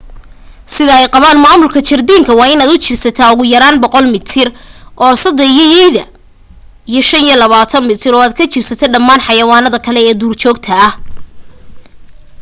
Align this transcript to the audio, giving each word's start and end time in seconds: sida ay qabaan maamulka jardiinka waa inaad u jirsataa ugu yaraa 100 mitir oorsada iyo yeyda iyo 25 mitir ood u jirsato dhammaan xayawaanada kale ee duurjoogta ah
sida 0.73 0.93
ay 0.99 1.07
qabaan 1.13 1.39
maamulka 1.45 1.85
jardiinka 1.89 2.31
waa 2.39 2.51
inaad 2.53 2.71
u 2.75 2.81
jirsataa 2.85 3.31
ugu 3.33 3.43
yaraa 3.53 3.71
100 3.81 4.07
mitir 4.13 4.47
oorsada 5.03 5.43
iyo 5.53 5.65
yeyda 5.75 6.03
iyo 6.91 7.01
25 7.09 7.87
mitir 7.89 8.13
ood 8.23 8.31
u 8.43 8.51
jirsato 8.53 8.85
dhammaan 8.93 9.25
xayawaanada 9.27 9.77
kale 9.85 9.99
ee 10.07 10.15
duurjoogta 10.21 10.71
ah 10.87 10.93